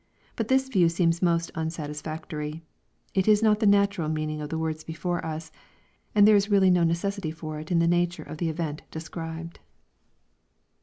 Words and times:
But 0.35 0.47
this 0.47 0.67
view 0.67 0.89
seems 0.89 1.21
most 1.21 1.51
unsatisfactory. 1.53 2.63
It 3.13 3.27
is 3.27 3.43
not 3.43 3.59
the 3.59 3.67
natural 3.67 4.09
meaning 4.09 4.41
of 4.41 4.49
the 4.49 4.57
words 4.57 4.83
before 4.83 5.23
us, 5.23 5.51
and 6.15 6.27
there 6.27 6.35
is 6.35 6.49
really 6.49 6.71
no 6.71 6.83
necessity 6.83 7.29
for 7.29 7.59
it 7.59 7.71
in 7.71 7.77
the 7.77 7.87
nature 7.87 8.23
of 8.23 8.39
the 8.39 8.49
event 8.49 8.81
described. 8.89 9.59